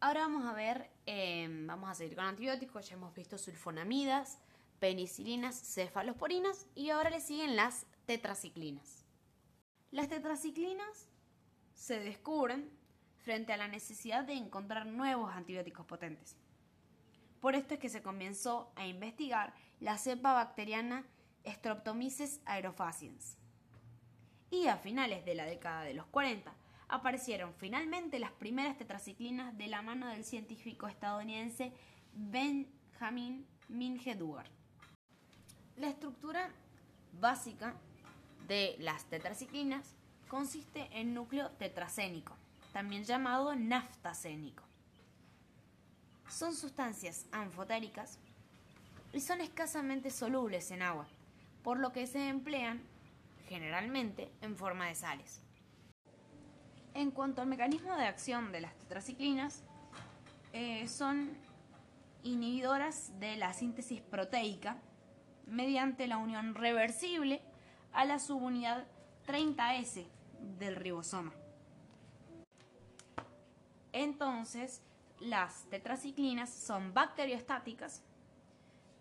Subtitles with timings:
[0.00, 4.38] Ahora vamos a ver, em, vamos a seguir con antibióticos, ya hemos visto sulfonamidas,
[4.78, 9.04] penicilinas, cefalosporinas y ahora le siguen las tetraciclinas.
[9.90, 11.08] Las tetraciclinas
[11.74, 12.70] se descubren
[13.24, 16.36] frente a la necesidad de encontrar nuevos antibióticos potentes.
[17.40, 21.06] Por esto es que se comenzó a investigar la cepa bacteriana
[21.44, 23.36] Streptomyces aerofaciens.
[24.50, 26.54] Y a finales de la década de los 40
[26.88, 31.72] aparecieron finalmente las primeras tetraciclinas de la mano del científico estadounidense
[32.14, 34.46] Benjamin Mingeduer.
[35.76, 36.50] La estructura
[37.20, 37.74] básica
[38.46, 39.94] de las tetraciclinas
[40.28, 42.34] consiste en núcleo tetracénico,
[42.72, 44.62] también llamado naftacénico.
[46.28, 48.18] Son sustancias anfotéricas
[49.12, 51.06] y son escasamente solubles en agua,
[51.62, 52.82] por lo que se emplean
[53.48, 55.40] generalmente en forma de sales.
[56.98, 59.62] En cuanto al mecanismo de acción de las tetraciclinas,
[60.52, 61.30] eh, son
[62.24, 64.78] inhibidoras de la síntesis proteica
[65.46, 67.40] mediante la unión reversible
[67.92, 68.84] a la subunidad
[69.28, 70.08] 30S
[70.58, 71.32] del ribosoma.
[73.92, 74.82] Entonces,
[75.20, 78.02] las tetraciclinas son bacteriostáticas,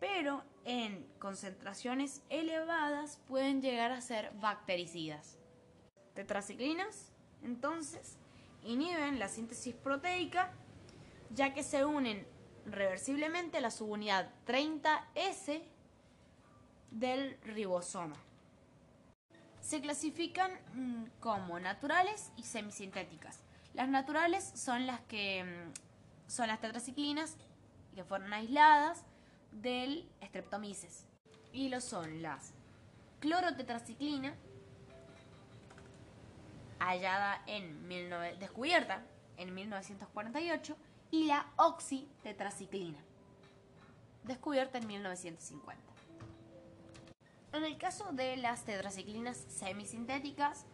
[0.00, 5.38] pero en concentraciones elevadas pueden llegar a ser bactericidas.
[6.12, 8.16] Tetraciclinas entonces,
[8.64, 10.52] inhiben la síntesis proteica
[11.30, 12.26] ya que se unen
[12.64, 15.62] reversiblemente a la subunidad 30S
[16.90, 18.16] del ribosoma.
[19.60, 23.40] Se clasifican mm, como naturales y semisintéticas.
[23.74, 27.36] Las naturales son las que mm, son las tetraciclinas
[27.94, 29.04] que fueron aisladas
[29.52, 31.04] del streptomyces
[31.52, 32.52] y lo son las
[33.20, 34.34] clorotetraciclina
[36.78, 37.88] hallada en
[38.38, 39.02] descubierta
[39.36, 40.76] en 1948,
[41.10, 42.98] y la oxitetraciclina,
[44.24, 45.82] descubierta en 1950.
[47.52, 50.66] En el caso de las tetraciclinas semisintéticas,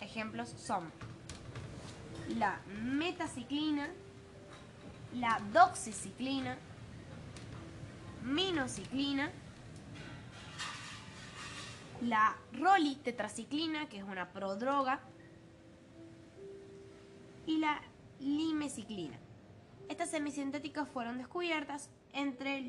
[0.00, 0.90] ejemplos son
[2.38, 3.88] la metaciclina,
[5.14, 6.56] la doxiciclina,
[8.22, 9.30] minociclina,
[12.00, 15.00] la rolitetraciclina, que es una prodroga,
[17.46, 17.80] y la
[18.20, 19.18] limeciclina.
[19.88, 22.60] Estas semisintéticas fueron descubiertas entre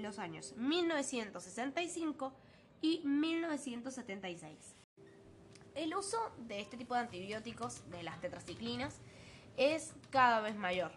[0.00, 2.32] los años 1965
[2.80, 4.74] y 1976.
[5.74, 8.98] El uso de este tipo de antibióticos, de las tetraciclinas,
[9.56, 10.90] es cada vez mayor,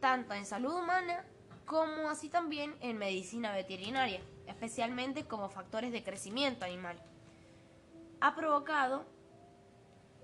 [0.00, 1.24] tanto en salud humana
[1.64, 6.96] como así también en medicina veterinaria, especialmente como factores de crecimiento animal.
[8.20, 9.06] Ha provocado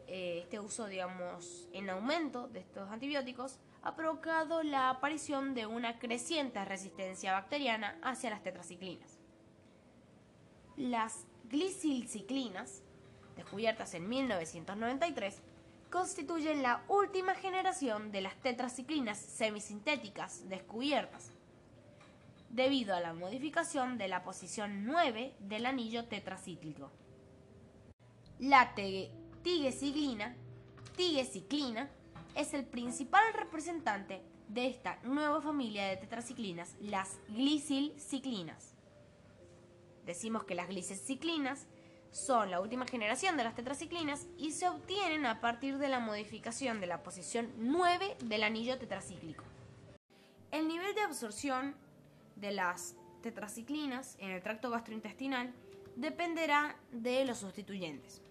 [0.06, 5.98] eh, este uso, digamos, en aumento de estos antibióticos, ha provocado la aparición de una
[5.98, 9.18] creciente resistencia bacteriana hacia las tetraciclinas.
[10.76, 12.82] Las glicilciclinas,
[13.36, 15.42] descubiertas en 1993,
[15.90, 21.30] constituyen la última generación de las tetraciclinas semisintéticas descubiertas,
[22.54, 26.92] debido a la modificación de la posición 9 del anillo tetracíclico.
[28.38, 28.74] La
[29.42, 30.36] tigeciclina,
[30.96, 31.90] tigeciclina
[32.36, 38.74] es el principal representante de esta nueva familia de tetraciclinas, las glicilciclinas.
[40.06, 41.66] Decimos que las glicilciclinas
[42.12, 46.80] son la última generación de las tetraciclinas y se obtienen a partir de la modificación
[46.80, 49.42] de la posición 9 del anillo tetracíclico.
[50.52, 51.74] El nivel de absorción
[52.36, 55.54] de las tetraciclinas en el tracto gastrointestinal
[55.96, 58.22] dependerá de los sustituyentes.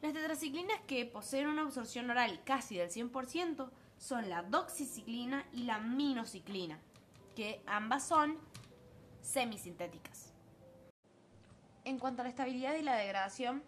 [0.00, 5.78] Las tetraciclinas que poseen una absorción oral casi del 100% son la doxiciclina y la
[5.78, 6.80] minociclina,
[7.36, 8.36] que ambas son
[9.20, 10.32] semisintéticas.
[11.84, 13.62] En cuanto a la estabilidad y la degradación,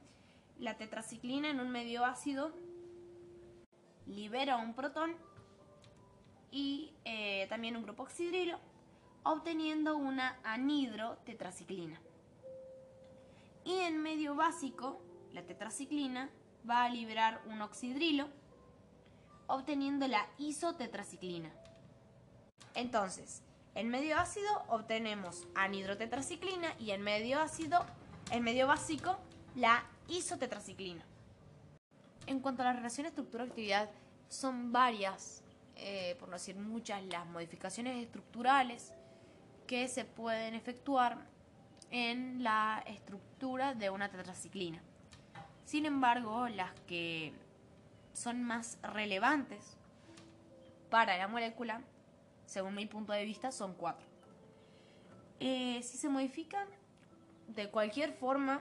[0.59, 2.53] la tetraciclina en un medio ácido
[4.07, 5.17] libera un protón
[6.51, 8.59] y eh, también un grupo oxidrilo,
[9.25, 12.01] obteniendo una anhidrotetraciclina.
[13.65, 15.01] Y en medio básico,
[15.33, 16.31] la tetraciclina
[16.69, 18.29] va a liberar un oxidrilo,
[19.47, 21.51] obteniendo la isotetraciclina.
[22.75, 23.43] Entonces,
[23.75, 27.85] en medio ácido obtenemos anhidrotetraciclina y en medio ácido
[28.31, 29.19] en medio básico,
[29.55, 31.05] la isotetraciclina.
[32.27, 33.91] En cuanto a la relación estructura-actividad,
[34.29, 35.43] son varias,
[35.77, 38.93] eh, por no decir muchas, las modificaciones estructurales
[39.75, 41.19] que se pueden efectuar
[41.91, 44.81] en la estructura de una tetraciclina.
[45.65, 47.33] Sin embargo, las que
[48.13, 49.77] son más relevantes
[50.91, 51.81] para la molécula,
[52.47, 54.07] según mi punto de vista, son cuatro.
[55.41, 56.69] Eh, si se modifican
[57.49, 58.61] de cualquier forma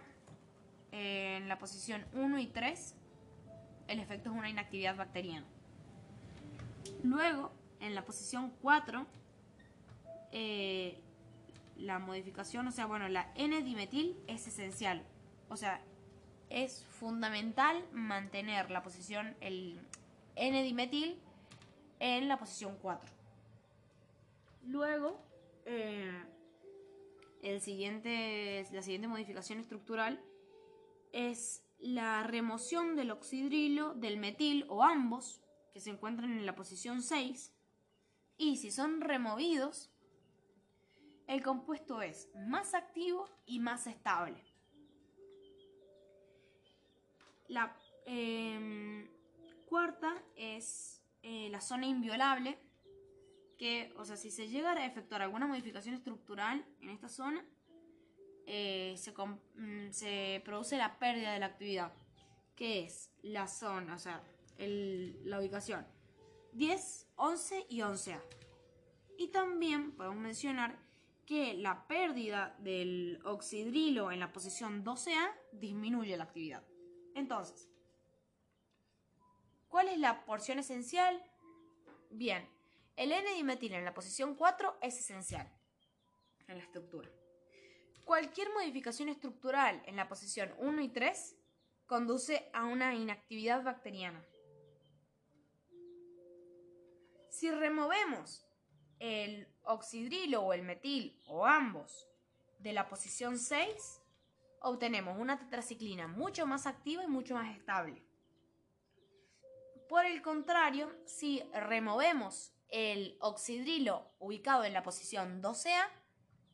[0.92, 2.96] eh, en la posición 1 y 3,
[3.88, 5.46] el efecto es una inactividad bacteriana.
[7.04, 9.06] Luego, en la posición 4,
[10.36, 11.00] eh,
[11.78, 15.06] la modificación, o sea, bueno, la N-dimetil es esencial.
[15.48, 15.80] O sea,
[16.50, 19.80] es fundamental mantener la posición, el
[20.36, 21.20] N-dimetil,
[22.00, 23.12] en la posición 4.
[24.66, 25.24] Luego,
[25.66, 26.12] eh,
[27.44, 30.20] el siguiente, la siguiente modificación estructural
[31.12, 35.44] es la remoción del oxidrilo, del metil o ambos,
[35.74, 37.54] que se encuentran en la posición 6,
[38.38, 39.93] y si son removidos,
[41.28, 44.44] el compuesto es más activo y más estable.
[47.48, 47.76] La
[48.06, 49.08] em,
[49.66, 52.58] cuarta es eh, la zona inviolable,
[53.58, 57.46] que, o sea, si se llegara a efectuar alguna modificación estructural en esta zona,
[58.46, 58.96] eh,
[59.56, 61.94] mm, se, produce la pérdida de la actividad,
[62.56, 64.22] que es la zona, o sea,
[64.58, 65.86] la ubicación
[66.54, 68.22] 10, 11 y 11A.
[69.18, 70.78] Y también podemos mencionar
[71.26, 76.64] que la pérdida del oxidrilo en la posición 12A disminuye la actividad.
[77.16, 77.70] Entonces,
[79.70, 81.24] ¿cuál es la porción esencial?
[82.10, 82.48] Bien,
[82.96, 85.52] el N-dimetil en la posición 4 es esencial
[86.48, 87.10] en la estructura.
[88.06, 91.38] Cualquier modificación estructural en la posición 1 y 3
[91.86, 94.24] conduce a una inactividad bacteriana.
[97.30, 98.46] Si removemos
[99.04, 102.08] el oxidrilo o el metil o ambos
[102.60, 104.02] de la posición 6,
[104.62, 108.02] obtenemos una tetraciclina mucho más activa y mucho más estable.
[109.90, 115.86] Por el contrario, si removemos el oxidrilo ubicado en la posición 12A,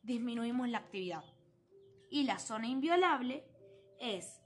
[0.01, 1.23] disminuimos la actividad.
[2.09, 3.45] Y la zona inviolable
[3.99, 4.41] es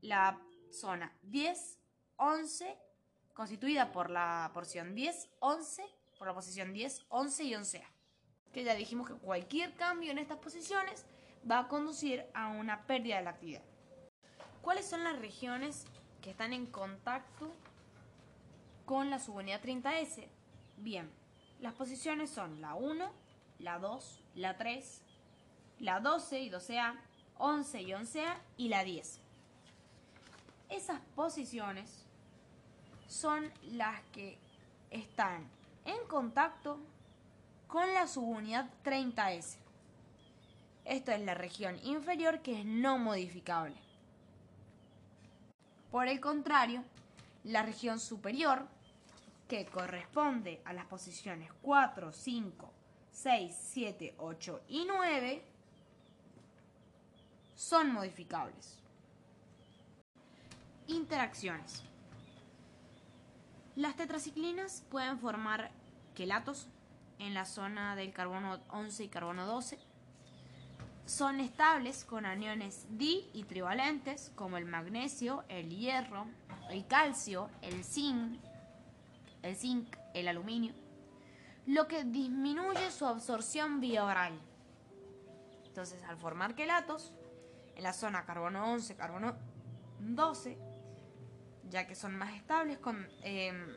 [0.00, 0.40] la
[0.70, 1.80] zona 10,
[2.16, 2.78] 11
[3.34, 5.84] constituida por la porción 10, 11,
[6.24, 7.84] por la posición 10, 11 y 11A.
[8.54, 11.04] Que ya dijimos que cualquier cambio en estas posiciones
[11.48, 13.62] va a conducir a una pérdida de la actividad.
[14.62, 15.84] ¿Cuáles son las regiones
[16.22, 17.52] que están en contacto
[18.86, 20.26] con la subunidad 30S?
[20.78, 21.10] Bien,
[21.60, 23.12] las posiciones son la 1,
[23.58, 25.02] la 2, la 3,
[25.80, 26.98] la 12 y 12A,
[27.36, 29.20] 11 y 11A y la 10.
[30.70, 32.06] Esas posiciones
[33.08, 34.38] son las que
[34.90, 35.46] están
[35.84, 36.78] en contacto
[37.66, 39.56] con la subunidad 30S.
[40.84, 43.76] Esto es la región inferior que es no modificable.
[45.90, 46.84] Por el contrario,
[47.44, 48.66] la región superior,
[49.48, 52.72] que corresponde a las posiciones 4, 5,
[53.12, 55.44] 6, 7, 8 y 9,
[57.54, 58.78] son modificables.
[60.88, 61.82] Interacciones.
[63.76, 65.72] Las tetraciclinas pueden formar
[66.14, 66.68] quelatos
[67.18, 69.78] en la zona del carbono 11 y carbono 12.
[71.06, 76.26] Son estables con aniones di y trivalentes como el magnesio, el hierro,
[76.70, 78.38] el calcio, el zinc,
[79.42, 80.72] el zinc, el aluminio,
[81.66, 84.40] lo que disminuye su absorción vía oral.
[85.66, 87.12] Entonces, al formar quelatos
[87.74, 89.34] en la zona carbono 11, carbono
[89.98, 90.73] 12,
[91.70, 93.68] ya que son más estables con em,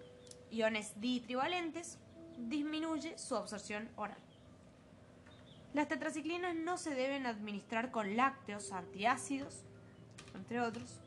[0.52, 2.00] iones ditrivalentes,
[2.38, 4.18] disminuye su absorción oral.
[5.74, 9.64] Las tetraciclinas no se deben administrar con lácteos, antiácidos,
[10.34, 11.00] entre otros.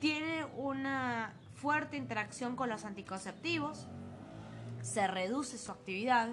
[0.00, 3.86] Tiene una fuerte interacción con los anticonceptivos,
[4.82, 6.30] se reduce su actividad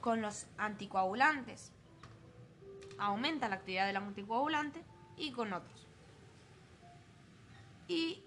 [0.00, 1.72] con los anticoagulantes,
[2.98, 4.82] aumenta la actividad del anticoagulante
[5.16, 5.89] y con otros
[7.90, 8.22] y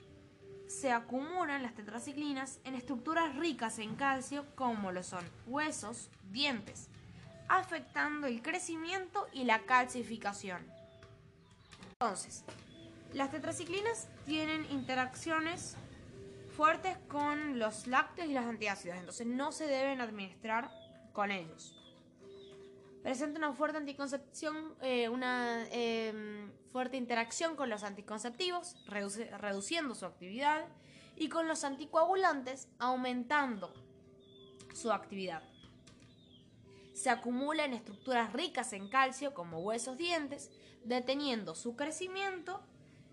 [0.67, 6.89] se acumulan las tetraciclinas en estructuras ricas en calcio como lo son huesos, dientes,
[7.47, 10.61] afectando el crecimiento y la calcificación.
[11.93, 12.43] Entonces,
[13.13, 15.77] las tetraciclinas tienen interacciones
[16.57, 20.71] fuertes con los lácteos y los antiácidos, entonces no se deben administrar
[21.13, 21.82] con ellos.
[23.03, 30.65] Presenta una fuerte anticoncepción, eh, una em, fuerte interacción con los anticonceptivos, reduciendo su actividad,
[31.15, 33.73] y con los anticoagulantes, aumentando
[34.73, 35.43] su actividad.
[36.93, 40.49] Se acumula en estructuras ricas en calcio, como huesos dientes,
[40.85, 42.61] deteniendo su crecimiento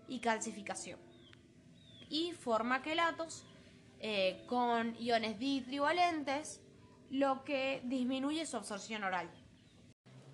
[0.07, 0.99] y calcificación.
[2.09, 3.45] Y forma quelatos
[3.99, 6.61] eh, con iones ditrivalentes,
[7.09, 9.29] lo que disminuye su absorción oral.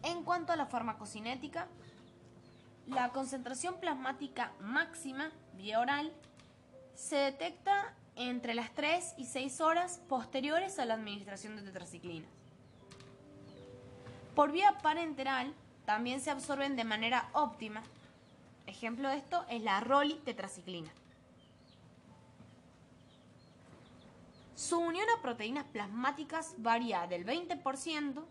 [0.04, 1.68] En cuanto a la farmacocinética,
[2.88, 6.14] la concentración plasmática máxima vía oral
[6.96, 12.28] se detecta entre las 3 y 6 horas posteriores a la administración de tetraciclina.
[14.36, 15.54] Por vía parenteral
[15.86, 17.82] también se absorben de manera óptima.
[18.66, 20.92] Ejemplo de esto es la rolitetraciclina.
[24.56, 28.24] Su unión a proteínas plasmáticas varía del 20%,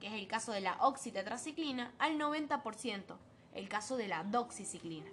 [0.00, 3.16] que es el caso de la oxitetraciclina, al 90%,
[3.54, 5.10] el caso de la doxiciclina.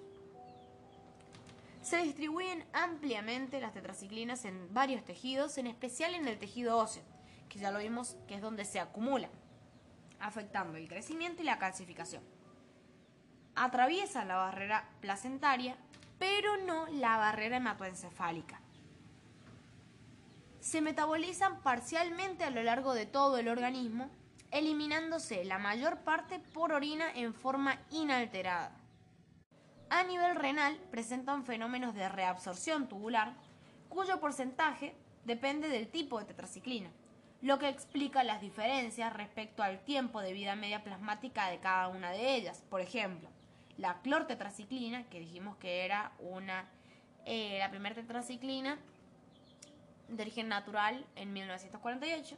[1.81, 7.03] Se distribuyen ampliamente las tetraciclinas en varios tejidos, en especial en el tejido óseo,
[7.49, 9.29] que ya lo vimos que es donde se acumula,
[10.19, 12.23] afectando el crecimiento y la calcificación.
[13.55, 15.77] Atraviesan la barrera placentaria,
[16.19, 18.59] pero no la barrera hematoencefálica.
[20.59, 24.09] Se metabolizan parcialmente a lo largo de todo el organismo,
[24.51, 28.71] eliminándose la mayor parte por orina en forma inalterada.
[29.89, 33.33] A nivel renal presentan fenómenos de reabsorción tubular,
[33.89, 36.89] cuyo porcentaje depende del tipo de tetraciclina,
[37.41, 42.11] lo que explica las diferencias respecto al tiempo de vida media plasmática de cada una
[42.11, 42.63] de ellas.
[42.69, 43.29] Por ejemplo,
[43.77, 46.65] la clortetraciclina, que dijimos que era una,
[47.25, 48.77] eh, la primera tetraciclina
[50.09, 52.37] de origen natural en 1948,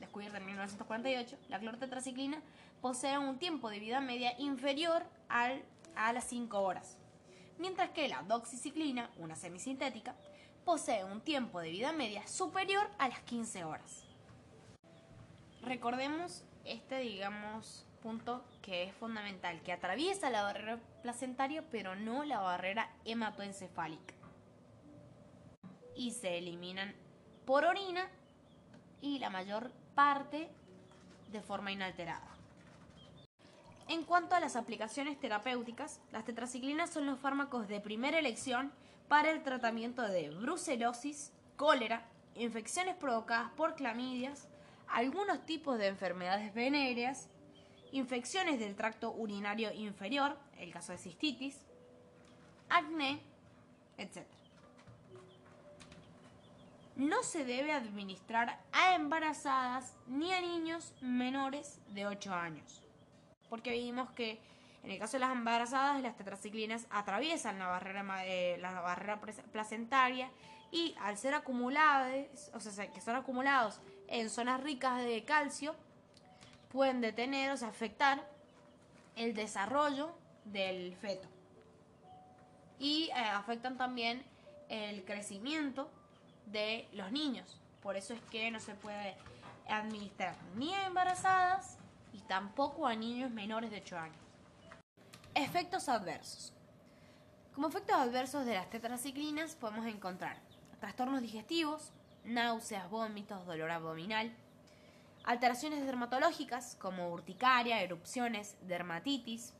[0.00, 2.40] descubierta en 1948, la clortetraciclina
[2.80, 5.62] posee un tiempo de vida media inferior al
[5.98, 6.96] a las 5 horas,
[7.58, 10.14] mientras que la doxiciclina, una semisintética,
[10.64, 14.04] posee un tiempo de vida media superior a las 15 horas.
[15.62, 22.40] Recordemos este, digamos, punto que es fundamental, que atraviesa la barrera placentaria pero no la
[22.40, 24.14] barrera hematoencefálica.
[25.96, 26.94] Y se eliminan
[27.44, 28.08] por orina
[29.00, 30.48] y la mayor parte
[31.32, 32.28] de forma inalterada.
[33.88, 38.70] En cuanto a las aplicaciones terapéuticas, las tetraciclinas son los fármacos de primera elección
[39.08, 44.46] para el tratamiento de brucelosis, cólera, infecciones provocadas por clamidias,
[44.86, 47.28] algunos tipos de enfermedades venéreas,
[47.90, 51.58] infecciones del tracto urinario inferior, el caso de cistitis,
[52.68, 53.20] acné,
[53.96, 54.24] etc.
[56.98, 62.82] No se debe administrar a embarazadas ni a niños menores de 8 años
[63.48, 64.38] porque vimos que
[64.84, 69.20] en el caso de las embarazadas, las tetraciclinas atraviesan la barrera, eh, la barrera
[69.52, 70.30] placentaria
[70.70, 75.74] y al ser acumuladas, o sea, que son acumulados en zonas ricas de calcio,
[76.70, 78.24] pueden detener, o sea, afectar
[79.16, 80.12] el desarrollo
[80.44, 81.28] del feto.
[82.78, 84.22] Y eh, afectan también
[84.68, 85.90] el crecimiento
[86.52, 87.60] de los niños.
[87.82, 89.16] Por eso es que no se puede
[89.68, 91.78] administrar ni a embarazadas
[92.12, 94.16] y tampoco a niños menores de 8 años.
[95.34, 96.52] Efectos adversos.
[97.54, 100.38] Como efectos adversos de las tetraciclinas podemos encontrar
[100.80, 101.92] trastornos digestivos,
[102.24, 104.32] náuseas, vómitos, dolor abdominal,
[105.24, 109.54] alteraciones dermatológicas como urticaria, erupciones, dermatitis,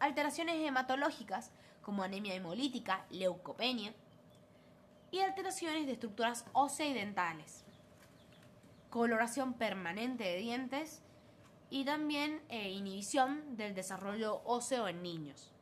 [0.00, 1.50] alteraciones hematológicas
[1.82, 3.94] como anemia hemolítica, leucopenia
[5.10, 7.64] y alteraciones de estructuras óseas y dentales,
[8.90, 11.02] coloración permanente de dientes
[11.70, 15.52] y también eh, inhibición del desarrollo óseo en niños.